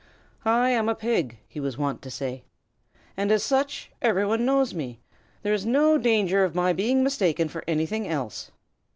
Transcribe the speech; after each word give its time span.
"I 0.45 0.71
am 0.71 0.89
a 0.89 0.95
pig," 0.95 1.37
he 1.47 1.59
was 1.59 1.77
wont 1.77 2.01
to 2.01 2.09
say, 2.09 2.43
"and 3.15 3.31
as 3.31 3.43
such 3.43 3.91
every 4.01 4.25
one 4.25 4.45
knows 4.45 4.73
me. 4.73 4.99
There 5.43 5.53
is 5.53 5.63
no 5.63 5.99
danger 5.99 6.43
of 6.43 6.55
my 6.55 6.73
being 6.73 7.03
mistaken 7.03 7.47
for 7.47 7.63
anything 7.67 8.07
else." 8.07 8.49